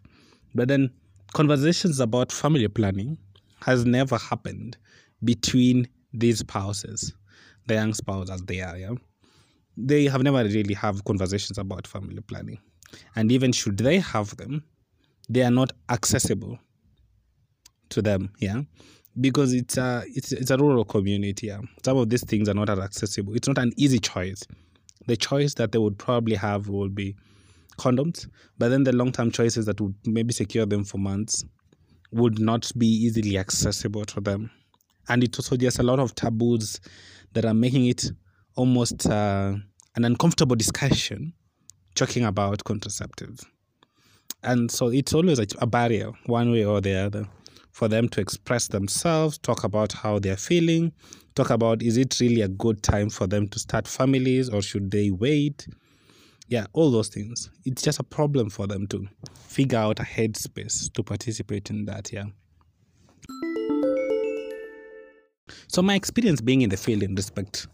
But 0.54 0.68
then 0.68 0.92
conversations 1.34 2.00
about 2.00 2.32
family 2.32 2.68
planning 2.68 3.18
has 3.62 3.86
never 3.86 4.18
happened 4.18 4.78
between 5.24 5.88
these 6.14 6.40
spouses, 6.40 7.14
the 7.66 7.74
young 7.74 7.94
spouses 7.94 8.42
they 8.44 8.62
are, 8.62 8.78
yeah 8.78 8.96
they 9.78 10.06
have 10.06 10.24
never 10.24 10.44
really 10.44 10.74
have 10.74 11.04
conversations 11.06 11.58
about 11.58 11.88
family 11.88 12.22
planning. 12.22 12.60
And 13.16 13.32
even 13.32 13.52
should 13.52 13.78
they 13.78 14.00
have 14.00 14.36
them 14.38 14.64
they 15.28 15.42
are 15.42 15.52
not 15.52 15.72
accessible 15.90 16.60
to 17.90 18.02
them 18.02 18.32
yeah? 18.40 18.62
Because 19.20 19.54
it's 19.54 19.78
a 19.78 20.04
it's, 20.08 20.32
it's 20.32 20.52
a 20.52 20.58
rural 20.58 20.86
community 20.86 21.48
yeah. 21.48 21.60
Some 21.84 21.98
of 21.98 22.10
these 22.10 22.24
things 22.24 22.50
are 22.50 22.54
not 22.54 22.70
as 22.70 22.80
accessible. 22.80 23.34
It's 23.34 23.48
not 23.48 23.58
an 23.58 23.72
easy 23.78 24.00
choice. 24.00 24.44
The 25.08 25.18
choice 25.18 25.54
that 25.56 25.72
they 25.72 25.80
would 25.80 25.98
probably 25.98 26.36
have 26.36 26.68
would 26.70 26.96
be 26.96 27.16
condoms 27.78 28.28
but 28.58 28.70
then 28.70 28.84
the 28.84 28.94
long-term 28.94 29.32
choices 29.32 29.66
that 29.66 29.82
would 29.82 29.96
maybe 30.06 30.34
secure 30.34 30.66
them 30.66 30.86
for 30.86 30.98
months 30.98 31.44
would 32.12 32.40
not 32.40 32.72
be 32.78 32.88
easily 32.88 33.38
accessible 33.38 34.06
to 34.06 34.22
them. 34.22 34.50
And 35.10 35.24
it 35.24 35.38
also 35.38 35.58
just 35.58 35.80
a 35.80 35.84
lot 35.84 36.00
of 36.00 36.16
taboos 36.16 36.80
that 37.34 37.46
are 37.46 37.54
making 37.54 37.88
it 37.88 38.12
almost 38.56 39.08
uh, 39.08 39.54
an 39.96 40.06
uncomfortable 40.06 40.56
discussion 40.56 41.34
talking 41.96 42.26
about 42.26 42.60
contraceptives. 42.64 43.46
And 44.44 44.70
so 44.70 44.90
it's 44.90 45.14
always 45.14 45.40
a, 45.40 45.48
a 45.60 45.68
barrier, 45.68 46.12
one 46.26 46.52
way 46.52 46.66
or 46.66 46.82
the 46.82 46.94
other, 46.96 47.28
for 47.72 47.88
them 47.88 48.08
to 48.10 48.22
express 48.22 48.68
themselves, 48.68 49.38
talk 49.38 49.64
about 49.64 49.92
how 49.92 50.20
they're 50.20 50.38
feeling, 50.38 50.94
talk 51.36 51.50
about 51.50 51.82
is 51.82 51.98
it 51.98 52.20
really 52.20 52.42
a 52.42 52.48
good 52.48 52.84
time 52.84 53.10
for 53.10 53.28
them 53.28 53.48
to 53.50 53.60
start 53.60 53.88
families 53.88 54.50
or 54.50 54.62
should 54.62 54.92
they 54.92 55.12
wait? 55.12 55.68
Yeah, 56.48 56.68
all 56.74 56.92
those 56.92 57.10
things. 57.10 57.50
It's 57.66 57.82
just 57.82 58.00
a 58.00 58.04
problem 58.04 58.50
for 58.50 58.68
them 58.68 58.86
to 58.88 59.08
figure 59.34 59.80
out 59.80 60.00
a 60.00 60.04
headspace 60.04 60.94
to 60.94 61.04
participate 61.04 61.70
in 61.70 61.86
that. 61.86 62.14
Yeah. 62.14 62.26
So 65.68 65.82
my 65.82 65.96
experience 65.96 66.42
being 66.42 66.62
in 66.62 66.70
the 66.70 66.78
field 66.78 67.04
in 67.04 67.16
respect 67.16 67.68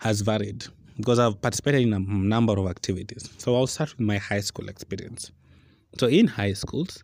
has 0.00 0.20
varied 0.20 0.66
because 0.96 1.18
I've 1.18 1.40
participated 1.40 1.82
in 1.82 1.92
a 1.92 2.00
number 2.00 2.58
of 2.58 2.66
activities. 2.66 3.30
So 3.38 3.56
I'll 3.56 3.66
start 3.66 3.90
with 3.96 4.06
my 4.06 4.18
high 4.18 4.40
school 4.40 4.68
experience. 4.68 5.30
So 5.98 6.06
in 6.08 6.26
high 6.26 6.52
schools, 6.52 7.02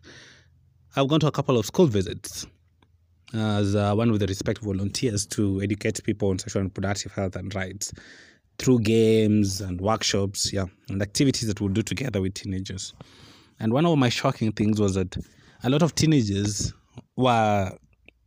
I've 0.95 1.07
gone 1.07 1.19
to 1.21 1.27
a 1.27 1.31
couple 1.31 1.57
of 1.57 1.65
school 1.65 1.87
visits 1.87 2.45
as 3.33 3.75
uh, 3.75 3.93
one 3.93 4.09
of 4.09 4.19
the 4.19 4.27
respect 4.27 4.61
volunteers 4.61 5.25
to 5.25 5.61
educate 5.61 6.01
people 6.03 6.29
on 6.29 6.39
sexual 6.39 6.61
and 6.61 6.69
reproductive 6.69 7.11
health 7.11 7.35
and 7.35 7.53
rights 7.55 7.93
through 8.57 8.79
games 8.79 9.61
and 9.61 9.81
workshops, 9.81 10.53
yeah, 10.53 10.65
and 10.89 11.01
activities 11.01 11.47
that 11.47 11.59
we'll 11.59 11.73
do 11.73 11.81
together 11.81 12.21
with 12.21 12.33
teenagers. 12.33 12.93
And 13.59 13.73
one 13.73 13.85
of 13.85 13.97
my 13.97 14.09
shocking 14.09 14.51
things 14.51 14.79
was 14.79 14.95
that 14.95 15.17
a 15.63 15.69
lot 15.69 15.81
of 15.81 15.95
teenagers 15.95 16.73
were 17.17 17.71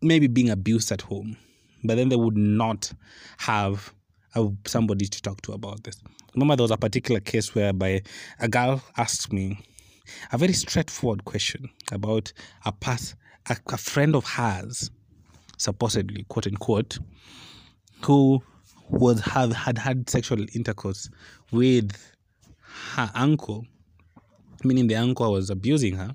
maybe 0.02 0.26
being 0.26 0.50
abused 0.50 0.92
at 0.92 1.02
home, 1.02 1.36
but 1.84 1.96
then 1.96 2.08
they 2.08 2.16
would 2.16 2.36
not 2.36 2.92
have 3.38 3.92
a, 4.34 4.48
somebody 4.66 5.06
to 5.06 5.22
talk 5.22 5.40
to 5.42 5.52
about 5.52 5.84
this. 5.84 5.96
remember 6.34 6.56
there 6.56 6.64
was 6.64 6.70
a 6.70 6.76
particular 6.76 7.20
case 7.20 7.54
whereby 7.54 8.02
a 8.40 8.48
girl 8.48 8.82
asked 8.96 9.32
me 9.32 9.58
a 10.32 10.38
very 10.38 10.52
straightforward 10.52 11.24
question 11.24 11.68
about 11.92 12.32
a 12.64 12.72
past 12.72 13.14
a, 13.48 13.56
a 13.68 13.76
friend 13.76 14.14
of 14.14 14.24
hers, 14.24 14.90
supposedly 15.56 16.24
quote 16.28 16.46
unquote, 16.46 16.98
who 18.04 18.42
was 18.88 19.20
have 19.20 19.52
had 19.52 19.78
had 19.78 20.08
sexual 20.08 20.44
intercourse 20.54 21.10
with 21.52 21.96
her 22.94 23.10
uncle, 23.14 23.66
meaning 24.64 24.86
the 24.86 24.96
uncle 24.96 25.32
was 25.32 25.50
abusing 25.50 25.96
her. 25.96 26.14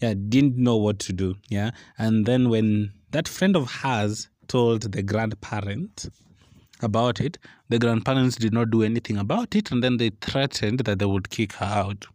Yeah, 0.00 0.12
didn't 0.28 0.58
know 0.58 0.76
what 0.76 0.98
to 1.00 1.12
do. 1.12 1.36
Yeah, 1.48 1.70
and 1.96 2.26
then 2.26 2.50
when 2.50 2.92
that 3.12 3.28
friend 3.28 3.56
of 3.56 3.70
hers 3.70 4.28
told 4.48 4.92
the 4.92 5.02
grandparent 5.02 6.08
about 6.80 7.20
it, 7.20 7.38
the 7.68 7.78
grandparents 7.78 8.36
did 8.36 8.52
not 8.52 8.70
do 8.70 8.82
anything 8.82 9.16
about 9.16 9.54
it, 9.54 9.70
and 9.70 9.82
then 9.82 9.96
they 9.96 10.10
threatened 10.20 10.80
that 10.80 10.98
they 10.98 11.06
would 11.06 11.30
kick 11.30 11.52
her 11.54 11.66
out. 11.66 12.06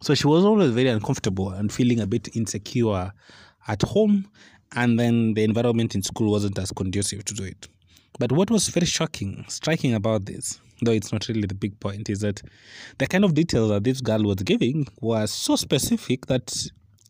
So 0.00 0.14
she 0.14 0.26
was 0.26 0.44
always 0.44 0.70
very 0.70 0.88
uncomfortable 0.88 1.50
and 1.50 1.70
feeling 1.70 2.00
a 2.00 2.06
bit 2.06 2.34
insecure 2.34 3.12
at 3.68 3.82
home, 3.82 4.28
and 4.74 4.98
then 4.98 5.34
the 5.34 5.44
environment 5.44 5.94
in 5.94 6.02
school 6.02 6.30
wasn't 6.30 6.58
as 6.58 6.72
conducive 6.72 7.24
to 7.26 7.34
do 7.34 7.44
it. 7.44 7.68
But 8.18 8.32
what 8.32 8.50
was 8.50 8.68
very 8.68 8.86
shocking, 8.86 9.44
striking 9.48 9.94
about 9.94 10.26
this, 10.26 10.60
though 10.82 10.92
it's 10.92 11.12
not 11.12 11.28
really 11.28 11.46
the 11.46 11.54
big 11.54 11.78
point, 11.80 12.08
is 12.08 12.20
that 12.20 12.42
the 12.98 13.06
kind 13.06 13.24
of 13.24 13.34
details 13.34 13.68
that 13.70 13.84
this 13.84 14.00
girl 14.00 14.22
was 14.22 14.36
giving 14.36 14.86
was 15.00 15.30
so 15.30 15.56
specific 15.56 16.26
that 16.26 16.54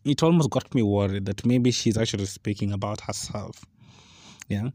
it 0.03 0.23
almost 0.23 0.49
got 0.49 0.73
me 0.73 0.81
worried 0.81 1.25
that 1.25 1.45
maybe 1.45 1.71
she's 1.71 1.97
actually 1.97 2.25
speaking 2.25 2.71
about 2.73 3.01
herself. 3.01 3.63
Yeah. 4.51 4.71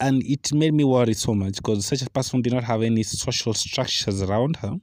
And 0.00 0.22
it 0.22 0.52
made 0.52 0.74
me 0.74 0.84
worry 0.84 1.14
so 1.14 1.34
much 1.34 1.56
because 1.56 1.86
such 1.86 2.02
a 2.02 2.10
person 2.10 2.42
did 2.42 2.52
not 2.52 2.64
have 2.64 2.82
any 2.82 3.02
social 3.02 3.54
structures 3.54 4.20
around 4.20 4.56
her 4.56 4.78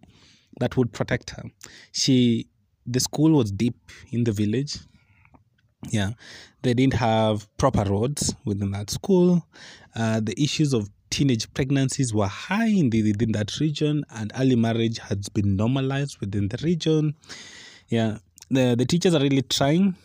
that 0.60 0.76
would 0.78 0.92
protect 0.92 1.30
her. 1.32 1.44
She 1.92 2.48
the 2.88 3.00
school 3.00 3.34
was 3.34 3.52
deep 3.52 3.78
in 4.12 4.24
the 4.24 4.32
village. 4.32 4.80
Yeah. 5.92 6.14
They 6.64 6.74
didn't 6.74 6.96
have 6.96 7.46
proper 7.58 7.84
roads 7.84 8.34
within 8.44 8.72
that 8.72 8.90
school. 8.90 9.48
Uh, 9.96 10.22
the 10.22 10.34
issues 10.42 10.74
of 10.74 10.90
teenage 11.12 11.54
pregnancies 11.54 12.12
were 12.12 12.28
high 12.28 12.68
in 12.70 12.90
the, 12.90 13.04
within 13.04 13.34
that 13.34 13.60
region 13.60 14.04
and 14.10 14.32
early 14.40 14.56
marriage 14.56 14.98
has 14.98 15.30
been 15.30 15.56
normalized 15.56 16.18
within 16.20 16.48
the 16.48 16.58
region. 16.64 17.14
Yeah. 17.90 18.18
The, 18.50 18.76
the 18.76 18.86
teachers 18.86 19.14
are 19.14 19.22
really 19.22 19.44
trying 19.44 19.96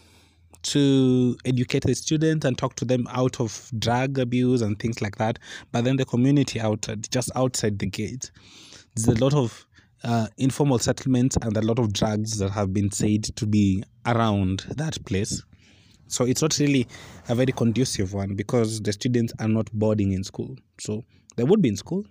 to 0.66 1.36
educate 1.44 1.84
the 1.84 1.94
students 1.94 2.44
and 2.44 2.58
talk 2.58 2.74
to 2.76 2.84
them 2.84 3.06
out 3.10 3.40
of 3.40 3.70
drug 3.78 4.18
abuse 4.18 4.62
and 4.62 4.78
things 4.78 5.00
like 5.00 5.16
that 5.16 5.38
but 5.72 5.84
then 5.84 5.96
the 5.96 6.04
community 6.04 6.60
outside 6.60 7.06
just 7.10 7.30
outside 7.36 7.78
the 7.78 7.86
gate 7.86 8.30
there's 8.94 9.08
a 9.08 9.22
lot 9.22 9.34
of 9.34 9.66
uh, 10.04 10.26
informal 10.36 10.78
settlements 10.78 11.36
and 11.42 11.56
a 11.56 11.62
lot 11.62 11.78
of 11.78 11.92
drugs 11.92 12.38
that 12.38 12.50
have 12.50 12.72
been 12.72 12.90
said 12.90 13.24
to 13.24 13.46
be 13.46 13.82
around 14.06 14.64
that 14.76 15.02
place 15.04 15.42
so 16.08 16.24
it's 16.24 16.42
not 16.42 16.56
really 16.58 16.86
a 17.28 17.34
very 17.34 17.52
conducive 17.52 18.14
one 18.14 18.34
because 18.34 18.80
the 18.80 18.92
students 18.92 19.32
are 19.40 19.48
not 19.48 19.70
boarding 19.72 20.12
in 20.12 20.22
school. 20.22 20.56
So 20.80 21.04
they 21.36 21.42
would 21.44 21.60
be 21.60 21.68
in 21.68 21.76
school, 21.76 22.04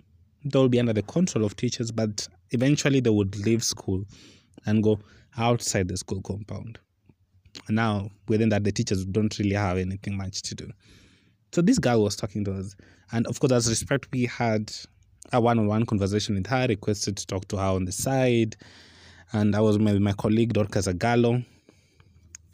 they 0.44 0.58
will 0.58 0.68
be 0.68 0.78
under 0.78 0.92
the 0.92 1.02
control 1.02 1.44
of 1.44 1.56
teachers, 1.56 1.90
but 1.90 2.28
eventually 2.50 3.00
they 3.00 3.10
would 3.10 3.36
leave 3.38 3.64
school 3.64 4.04
and 4.66 4.82
go 4.82 4.98
outside 5.38 5.88
the 5.88 5.96
school 5.96 6.20
compound. 6.22 6.78
And 7.66 7.76
now, 7.76 8.10
within 8.28 8.48
that, 8.50 8.64
the 8.64 8.72
teachers 8.72 9.04
don't 9.04 9.36
really 9.38 9.54
have 9.54 9.78
anything 9.78 10.16
much 10.16 10.42
to 10.42 10.54
do. 10.54 10.70
So 11.52 11.62
this 11.62 11.78
guy 11.78 11.96
was 11.96 12.16
talking 12.16 12.44
to 12.44 12.54
us. 12.54 12.76
And 13.12 13.26
of 13.26 13.40
course, 13.40 13.52
as 13.52 13.68
respect, 13.68 14.08
we 14.12 14.26
had 14.26 14.72
a 15.32 15.40
one 15.40 15.58
on 15.58 15.66
one 15.66 15.86
conversation 15.86 16.34
with 16.34 16.46
her, 16.46 16.66
requested 16.68 17.16
to 17.16 17.26
talk 17.26 17.48
to 17.48 17.56
her 17.56 17.64
on 17.64 17.84
the 17.84 17.92
side. 17.92 18.56
And 19.32 19.56
I 19.56 19.60
was 19.60 19.78
my 19.78 20.12
colleague, 20.12 20.52
Dorcas 20.52 20.86
Agalo, 20.86 21.44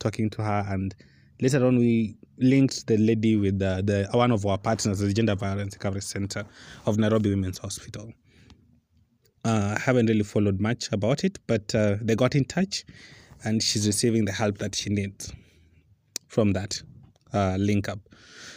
talking 0.00 0.30
to 0.30 0.42
her. 0.42 0.66
And 0.68 0.94
Later 1.42 1.66
on, 1.66 1.76
we 1.76 2.16
linked 2.38 2.86
the 2.86 2.96
lady 2.96 3.34
with 3.34 3.58
the, 3.58 3.82
the 3.84 4.16
one 4.16 4.30
of 4.30 4.46
our 4.46 4.56
partners, 4.56 5.00
the 5.00 5.12
Gender 5.12 5.34
Violence 5.34 5.74
Recovery 5.74 6.00
Center 6.00 6.44
of 6.86 6.98
Nairobi 6.98 7.30
Women's 7.30 7.58
Hospital. 7.58 8.12
Uh, 9.44 9.74
I 9.76 9.80
haven't 9.80 10.06
really 10.06 10.22
followed 10.22 10.60
much 10.60 10.88
about 10.92 11.24
it, 11.24 11.40
but 11.48 11.74
uh, 11.74 11.96
they 12.00 12.14
got 12.14 12.36
in 12.36 12.44
touch, 12.44 12.84
and 13.44 13.62
she's 13.62 13.86
receiving 13.86 14.24
the 14.24 14.32
help 14.32 14.58
that 14.58 14.74
she 14.74 14.90
needs 14.90 15.32
from 16.28 16.52
that 16.52 16.82
uh, 17.32 17.56
link 17.58 17.88
up. 17.88 17.98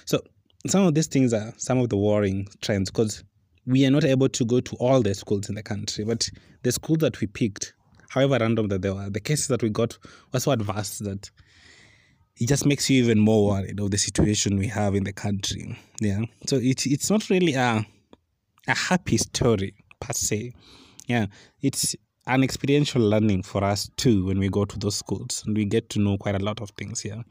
So 0.06 0.22
some 0.68 0.86
of 0.86 0.96
these 0.96 1.08
things 1.08 1.34
are 1.34 1.54
some 1.58 1.80
of 1.80 1.90
the 1.90 1.98
worrying 1.98 2.48
trends 2.62 2.90
because 2.90 3.24
we 3.66 3.86
are 3.86 3.92
not 3.92 4.06
able 4.06 4.30
to 4.30 4.46
go 4.46 4.60
to 4.60 4.76
all 4.78 5.02
the 5.02 5.14
schools 5.14 5.50
in 5.50 5.56
the 5.56 5.64
country, 5.64 6.04
but 6.04 6.30
the 6.64 6.72
schools 6.72 7.00
that 7.00 7.20
we 7.20 7.28
picked, 7.28 7.74
however 8.10 8.38
random 8.40 8.68
that 8.68 8.82
they 8.82 8.90
were, 8.92 9.10
the 9.10 9.20
cases 9.20 9.48
that 9.48 9.64
we 9.64 9.70
got 9.70 9.98
were 10.32 10.40
so 10.40 10.52
advanced 10.52 11.04
that 11.04 11.30
it 12.38 12.48
just 12.48 12.66
makes 12.66 12.90
you 12.90 13.02
even 13.04 13.20
more 13.20 13.48
worried 13.48 13.80
of 13.80 13.92
the 13.92 13.98
situation 13.98 14.58
we 14.58 14.68
have 14.68 14.94
in 14.94 15.04
the 15.04 15.14
country. 15.14 15.78
Yeah. 16.02 16.22
So 16.48 16.60
it's 16.62 16.86
it's 16.86 17.10
not 17.10 17.30
really 17.30 17.54
a 17.54 17.86
a 18.68 18.76
happy 18.76 19.18
story 19.18 19.74
per 20.00 20.14
se. 20.14 20.54
Yeah. 21.08 21.28
It's 21.62 21.96
an 22.28 22.44
experiential 22.44 23.02
learning 23.02 23.44
for 23.44 23.64
us 23.64 23.90
too 23.98 24.26
when 24.26 24.40
we 24.40 24.50
go 24.50 24.66
to 24.66 24.80
those 24.80 24.96
schools 24.96 25.44
and 25.46 25.56
we 25.56 25.66
get 25.66 25.90
to 25.92 26.00
know 26.00 26.18
quite 26.18 26.36
a 26.36 26.44
lot 26.44 26.60
of 26.62 26.72
things 26.72 27.02
here. 27.02 27.24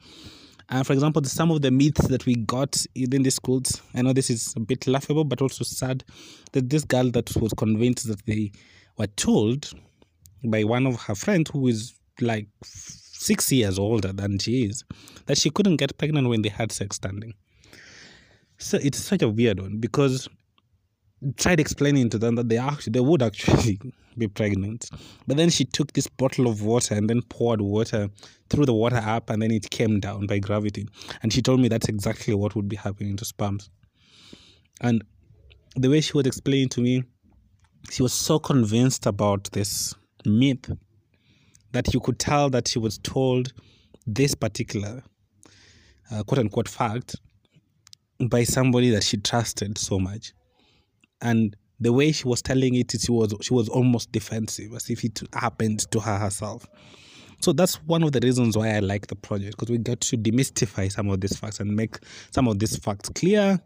And 0.70 0.86
for 0.86 0.92
example, 0.92 1.22
some 1.24 1.50
of 1.50 1.62
the 1.62 1.70
myths 1.70 2.08
that 2.08 2.24
we 2.26 2.36
got 2.36 2.86
in 2.94 3.22
the 3.22 3.30
schools, 3.30 3.82
I 3.94 4.02
know 4.02 4.12
this 4.12 4.30
is 4.30 4.54
a 4.56 4.60
bit 4.60 4.86
laughable 4.86 5.24
but 5.24 5.42
also 5.42 5.64
sad 5.64 6.04
that 6.52 6.70
this 6.70 6.84
girl 6.84 7.10
that 7.10 7.34
was 7.36 7.52
convinced 7.54 8.08
that 8.08 8.24
they 8.26 8.52
were 8.96 9.08
told 9.08 9.72
by 10.44 10.64
one 10.64 10.86
of 10.86 11.00
her 11.02 11.14
friends 11.14 11.50
who 11.50 11.66
is 11.66 11.94
like 12.20 12.46
six 12.62 13.50
years 13.50 13.78
older 13.78 14.12
than 14.12 14.38
she 14.38 14.64
is, 14.64 14.84
that 15.26 15.38
she 15.38 15.50
couldn't 15.50 15.76
get 15.76 15.98
pregnant 15.98 16.28
when 16.28 16.42
they 16.42 16.48
had 16.48 16.70
sex 16.70 16.96
standing. 16.96 17.34
So 18.58 18.78
it's 18.80 18.98
such 18.98 19.22
a 19.22 19.28
weird 19.28 19.60
one 19.60 19.78
because 19.78 20.28
tried 21.36 21.60
explaining 21.60 22.10
to 22.10 22.18
them 22.18 22.34
that 22.36 22.48
they 22.48 22.58
actually 22.58 22.92
they 22.92 23.00
would 23.00 23.22
actually 23.22 23.80
be 24.18 24.28
pregnant. 24.28 24.90
But 25.26 25.36
then 25.36 25.50
she 25.50 25.64
took 25.64 25.92
this 25.92 26.06
bottle 26.06 26.46
of 26.46 26.62
water 26.62 26.94
and 26.94 27.08
then 27.08 27.22
poured 27.22 27.60
water 27.60 28.08
threw 28.50 28.66
the 28.66 28.74
water 28.74 29.00
up 29.02 29.30
and 29.30 29.42
then 29.42 29.50
it 29.50 29.70
came 29.70 30.00
down 30.00 30.26
by 30.26 30.38
gravity. 30.38 30.86
And 31.22 31.32
she 31.32 31.42
told 31.42 31.60
me 31.60 31.68
that's 31.68 31.88
exactly 31.88 32.34
what 32.34 32.54
would 32.54 32.68
be 32.68 32.76
happening 32.76 33.16
to 33.16 33.24
sperms. 33.24 33.70
And 34.80 35.02
the 35.76 35.88
way 35.88 36.00
she 36.00 36.12
was 36.12 36.26
explaining 36.26 36.68
to 36.70 36.80
me, 36.80 37.04
she 37.90 38.02
was 38.02 38.12
so 38.12 38.38
convinced 38.38 39.06
about 39.06 39.50
this 39.52 39.94
myth 40.24 40.70
that 41.72 41.92
you 41.92 42.00
could 42.00 42.18
tell 42.18 42.50
that 42.50 42.68
she 42.68 42.78
was 42.78 42.98
told 42.98 43.52
this 44.06 44.34
particular 44.34 45.02
uh, 46.10 46.22
quote 46.22 46.38
unquote 46.38 46.68
fact 46.68 47.16
by 48.28 48.44
somebody 48.44 48.90
that 48.90 49.02
she 49.02 49.16
trusted 49.16 49.76
so 49.78 49.98
much. 49.98 50.32
And 51.20 51.56
the 51.80 51.92
way 51.92 52.12
she 52.12 52.26
was 52.26 52.42
telling 52.42 52.74
it, 52.74 52.92
she 52.98 53.10
was 53.10 53.34
she 53.40 53.54
was 53.54 53.68
almost 53.68 54.12
defensive, 54.12 54.72
as 54.74 54.90
if 54.90 55.04
it 55.04 55.22
happened 55.34 55.90
to 55.90 56.00
her 56.00 56.18
herself. 56.18 56.66
So 57.40 57.52
that's 57.52 57.74
one 57.82 58.02
of 58.02 58.12
the 58.12 58.20
reasons 58.20 58.56
why 58.56 58.70
I 58.70 58.78
like 58.78 59.08
the 59.08 59.16
project 59.16 59.58
because 59.58 59.70
we 59.70 59.78
get 59.78 60.00
to 60.02 60.16
demystify 60.16 60.90
some 60.90 61.10
of 61.10 61.20
these 61.20 61.36
facts 61.36 61.60
and 61.60 61.74
make 61.74 61.98
some 62.30 62.48
of 62.48 62.58
these 62.58 62.76
facts 62.76 63.10
clear 63.10 63.60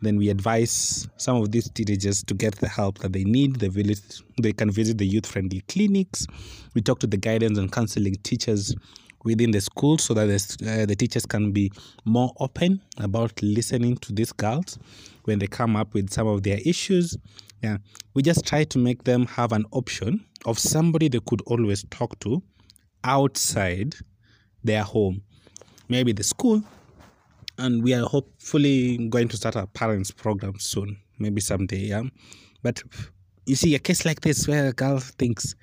then 0.00 0.16
we 0.16 0.28
advise 0.28 1.08
some 1.16 1.36
of 1.36 1.50
these 1.50 1.68
teenagers 1.70 2.22
to 2.24 2.34
get 2.34 2.54
the 2.56 2.68
help 2.68 2.98
that 2.98 3.12
they 3.12 3.24
need. 3.24 3.56
They, 3.56 3.68
visit, 3.68 4.22
they 4.40 4.52
can 4.52 4.70
visit 4.70 4.98
the 4.98 5.06
youth 5.06 5.26
friendly 5.26 5.62
clinics. 5.62 6.26
We 6.74 6.82
talk 6.82 7.00
to 7.00 7.06
the 7.06 7.16
guidance 7.16 7.58
and 7.58 7.70
counseling 7.70 8.14
teachers 8.22 8.74
within 9.24 9.50
the 9.50 9.60
school 9.60 9.98
so 9.98 10.14
that 10.14 10.26
the, 10.26 10.82
uh, 10.82 10.86
the 10.86 10.94
teachers 10.94 11.26
can 11.26 11.50
be 11.52 11.72
more 12.04 12.32
open 12.38 12.80
about 12.98 13.32
listening 13.42 13.96
to 13.98 14.12
these 14.12 14.32
girls 14.32 14.78
when 15.28 15.38
they 15.38 15.46
come 15.46 15.76
up 15.76 15.94
with 15.94 16.10
some 16.10 16.26
of 16.26 16.42
their 16.42 16.58
issues. 16.64 17.16
Yeah, 17.62 17.78
we 18.14 18.22
just 18.22 18.44
try 18.44 18.64
to 18.64 18.78
make 18.78 19.04
them 19.04 19.26
have 19.26 19.52
an 19.52 19.64
option 19.72 20.24
of 20.46 20.58
somebody 20.58 21.08
they 21.08 21.20
could 21.26 21.42
always 21.42 21.84
talk 21.90 22.18
to 22.20 22.42
outside 23.04 23.94
their 24.64 24.82
home, 24.82 25.22
maybe 25.88 26.12
the 26.12 26.24
school. 26.24 26.62
And 27.58 27.82
we 27.82 27.92
are 27.94 28.06
hopefully 28.06 29.08
going 29.08 29.28
to 29.28 29.36
start 29.36 29.56
a 29.56 29.66
parents 29.66 30.10
program 30.10 30.58
soon, 30.58 30.96
maybe 31.18 31.40
someday. 31.40 31.78
Yeah, 31.78 32.04
but 32.62 32.82
you 33.46 33.56
see, 33.56 33.74
a 33.74 33.78
case 33.78 34.04
like 34.04 34.20
this 34.20 34.46
where 34.46 34.68
a 34.68 34.72
girl 34.72 34.98
thinks 34.98 35.54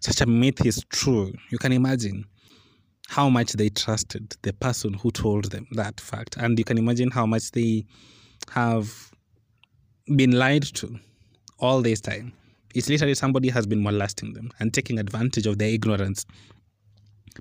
such 0.00 0.20
a 0.20 0.26
myth 0.26 0.64
is 0.66 0.84
true, 0.90 1.32
you 1.50 1.58
can 1.58 1.72
imagine 1.72 2.24
how 3.08 3.28
much 3.28 3.52
they 3.52 3.68
trusted 3.68 4.34
the 4.42 4.52
person 4.54 4.94
who 4.94 5.10
told 5.10 5.50
them 5.50 5.66
that 5.72 6.00
fact. 6.00 6.36
And 6.38 6.58
you 6.58 6.64
can 6.64 6.78
imagine 6.78 7.10
how 7.10 7.26
much 7.26 7.50
they 7.50 7.84
have 8.50 9.11
been 10.16 10.32
lied 10.32 10.62
to 10.62 10.98
all 11.58 11.80
this 11.80 12.00
time. 12.00 12.32
It's 12.74 12.88
literally 12.88 13.14
somebody 13.14 13.48
has 13.50 13.66
been 13.66 13.82
molesting 13.82 14.32
them 14.32 14.50
and 14.58 14.72
taking 14.72 14.98
advantage 14.98 15.46
of 15.46 15.58
their 15.58 15.68
ignorance. 15.68 16.24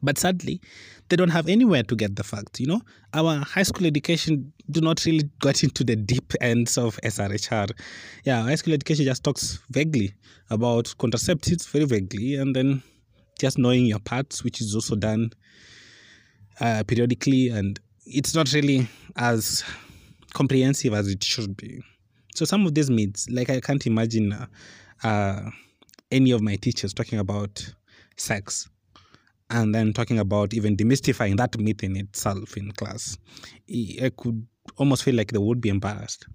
But 0.01 0.17
sadly, 0.17 0.61
they 1.09 1.15
don't 1.15 1.29
have 1.29 1.49
anywhere 1.49 1.83
to 1.83 1.95
get 1.95 2.15
the 2.15 2.23
facts. 2.23 2.59
You 2.59 2.67
know, 2.67 2.81
our 3.13 3.39
high 3.39 3.63
school 3.63 3.85
education 3.85 4.53
do 4.69 4.79
not 4.79 5.05
really 5.05 5.29
get 5.41 5.63
into 5.63 5.83
the 5.83 5.95
deep 5.95 6.33
ends 6.41 6.77
of 6.77 6.97
SRHR. 7.03 7.71
Yeah, 8.23 8.43
high 8.43 8.55
school 8.55 8.73
education 8.73 9.05
just 9.05 9.23
talks 9.23 9.59
vaguely 9.69 10.13
about 10.49 10.85
contraceptives, 10.99 11.67
very 11.69 11.85
vaguely, 11.85 12.35
and 12.35 12.55
then 12.55 12.83
just 13.39 13.57
knowing 13.57 13.85
your 13.85 13.99
parts, 13.99 14.43
which 14.43 14.61
is 14.61 14.75
also 14.75 14.95
done 14.95 15.31
uh, 16.59 16.83
periodically, 16.87 17.49
and 17.49 17.79
it's 18.05 18.35
not 18.35 18.53
really 18.53 18.87
as 19.17 19.63
comprehensive 20.33 20.93
as 20.93 21.07
it 21.07 21.23
should 21.23 21.57
be. 21.57 21.81
So 22.35 22.45
some 22.45 22.65
of 22.65 22.73
these 22.73 22.89
myths, 22.89 23.29
like 23.29 23.49
I 23.49 23.59
can't 23.59 23.85
imagine 23.85 24.33
uh, 24.33 24.45
uh, 25.03 25.49
any 26.11 26.31
of 26.31 26.41
my 26.41 26.55
teachers 26.55 26.93
talking 26.93 27.19
about 27.19 27.73
sex 28.17 28.69
and 29.49 29.75
then 29.75 29.93
talking 29.93 30.19
about 30.19 30.53
even 30.53 30.77
demystifying 30.77 31.37
that 31.37 31.57
myth 31.59 31.83
in 31.83 31.97
itself 31.97 32.55
in 32.55 32.71
class. 32.71 33.17
I 33.69 34.11
could 34.15 34.45
almost 34.77 35.03
feel 35.03 35.15
like 35.15 35.31
they 35.31 35.39
would 35.39 35.61
be 35.61 35.69
embarrassed 35.69 36.25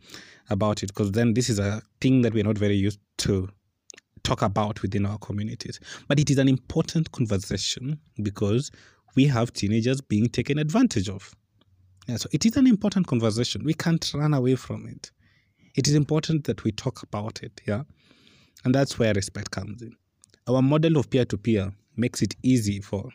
about 0.50 0.82
it 0.82 0.88
because 0.88 1.12
then 1.12 1.34
this 1.34 1.48
is 1.48 1.58
a 1.58 1.82
thing 2.00 2.22
that 2.22 2.34
we're 2.34 2.44
not 2.44 2.58
very 2.58 2.76
used 2.76 3.00
to 3.18 3.48
talk 4.22 4.42
about 4.42 4.82
within 4.82 5.06
our 5.06 5.18
communities. 5.18 5.80
But 6.08 6.18
it 6.20 6.30
is 6.30 6.38
an 6.38 6.48
important 6.48 7.12
conversation 7.12 7.98
because 8.22 8.70
we 9.14 9.24
have 9.26 9.52
teenagers 9.52 10.00
being 10.00 10.28
taken 10.28 10.58
advantage 10.58 11.08
of. 11.08 11.34
Yeah, 12.06 12.16
so 12.16 12.28
it 12.32 12.44
is 12.44 12.56
an 12.56 12.66
important 12.66 13.06
conversation. 13.06 13.64
We 13.64 13.74
can't 13.74 14.12
run 14.14 14.34
away 14.34 14.56
from 14.56 14.86
it. 14.86 15.10
It 15.76 15.86
is 15.86 15.94
important 15.94 16.44
that 16.44 16.64
we 16.64 16.72
talk 16.72 17.02
about 17.02 17.42
it, 17.42 17.60
yeah? 17.66 17.82
And 18.64 18.74
that's 18.74 18.98
where 18.98 19.12
respect 19.12 19.50
comes 19.50 19.82
in. 19.82 19.94
Our 20.48 20.62
model 20.62 20.96
of 20.96 21.10
peer 21.10 21.24
to 21.26 21.36
peer 21.36 21.72
makes 21.96 22.22
it 22.22 22.34
easy 22.42 22.80
for 22.80 23.10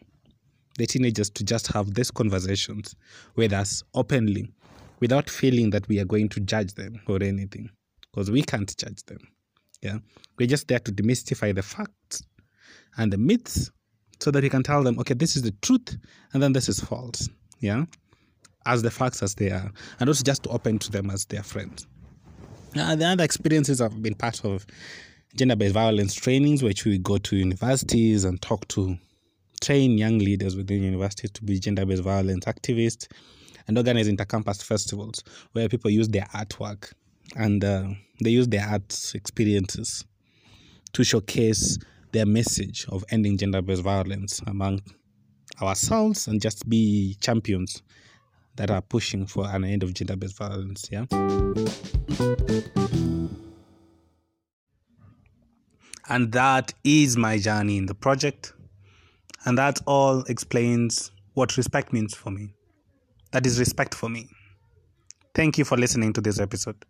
the 0.77 0.85
teenagers 0.85 1.29
to 1.31 1.43
just 1.43 1.67
have 1.67 1.93
these 1.93 2.11
conversations 2.11 2.95
with 3.35 3.51
us 3.51 3.83
openly 3.93 4.51
without 4.99 5.29
feeling 5.29 5.71
that 5.71 5.87
we 5.87 5.99
are 5.99 6.05
going 6.05 6.29
to 6.29 6.39
judge 6.39 6.73
them 6.75 7.01
or 7.07 7.21
anything 7.21 7.69
because 8.11 8.29
we 8.29 8.43
can't 8.43 8.75
judge 8.77 9.03
them. 9.05 9.19
Yeah. 9.81 9.97
We're 10.37 10.47
just 10.47 10.67
there 10.67 10.79
to 10.79 10.91
demystify 10.91 11.55
the 11.55 11.63
facts 11.63 12.23
and 12.97 13.11
the 13.11 13.17
myths 13.17 13.71
so 14.19 14.29
that 14.31 14.43
we 14.43 14.49
can 14.49 14.61
tell 14.61 14.83
them, 14.83 14.99
okay, 14.99 15.15
this 15.15 15.35
is 15.35 15.41
the 15.41 15.53
truth 15.61 15.97
and 16.33 16.43
then 16.43 16.53
this 16.53 16.69
is 16.69 16.79
false. 16.79 17.27
Yeah. 17.59 17.85
As 18.67 18.83
the 18.83 18.91
facts 18.91 19.23
as 19.23 19.33
they 19.33 19.49
are. 19.49 19.71
And 19.99 20.07
also 20.07 20.23
just 20.23 20.43
to 20.43 20.49
open 20.49 20.77
to 20.79 20.91
them 20.91 21.09
as 21.09 21.25
their 21.25 21.41
friends. 21.41 21.87
Uh, 22.75 22.95
the 22.95 23.05
other 23.05 23.23
experiences 23.23 23.79
have 23.79 24.01
been 24.01 24.15
part 24.15 24.45
of 24.45 24.65
gender 25.35 25.55
based 25.55 25.73
violence 25.73 26.13
trainings, 26.13 26.63
which 26.63 26.85
we 26.85 26.97
go 26.97 27.17
to 27.17 27.35
universities 27.35 28.23
and 28.23 28.41
talk 28.41 28.67
to 28.69 28.97
train 29.61 29.97
young 29.97 30.19
leaders 30.19 30.55
within 30.55 30.81
universities 30.81 31.31
to 31.31 31.43
be 31.43 31.59
gender 31.59 31.85
based 31.85 32.03
violence 32.03 32.45
activists 32.45 33.07
and 33.67 33.77
organize 33.77 34.07
intercampus 34.07 34.63
festivals 34.63 35.23
where 35.51 35.69
people 35.69 35.91
use 35.91 36.07
their 36.09 36.27
artwork 36.33 36.93
and 37.35 37.63
uh, 37.63 37.87
they 38.23 38.29
use 38.29 38.47
their 38.47 38.65
art 38.67 39.11
experiences 39.13 40.05
to 40.93 41.03
showcase 41.03 41.77
their 42.11 42.25
message 42.25 42.85
of 42.89 43.03
ending 43.09 43.37
gender 43.37 43.61
based 43.61 43.83
violence 43.83 44.41
among 44.47 44.81
ourselves 45.61 46.27
and 46.27 46.41
just 46.41 46.67
be 46.67 47.15
champions 47.21 47.81
that 48.55 48.69
are 48.69 48.81
pushing 48.81 49.25
for 49.25 49.47
an 49.47 49.63
end 49.63 49.83
of 49.83 49.93
gender 49.93 50.15
based 50.15 50.37
violence. 50.37 50.89
Yeah. 50.91 51.05
And 56.09 56.31
that 56.33 56.73
is 56.83 57.15
my 57.15 57.37
journey 57.37 57.77
in 57.77 57.85
the 57.85 57.95
project. 57.95 58.53
And 59.45 59.57
that 59.57 59.79
all 59.87 60.23
explains 60.23 61.11
what 61.33 61.55
respect 61.57 61.93
means 61.93 62.13
for 62.13 62.31
me. 62.31 62.53
That 63.31 63.45
is 63.45 63.59
respect 63.59 63.95
for 63.95 64.09
me. 64.09 64.27
Thank 65.33 65.57
you 65.57 65.63
for 65.63 65.77
listening 65.77 66.11
to 66.13 66.21
this 66.21 66.39
episode. 66.39 66.83